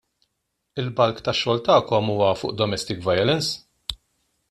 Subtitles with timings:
[0.83, 3.97] Il-bulk tax-xogħol tagħkom huwa fuq domestic violence?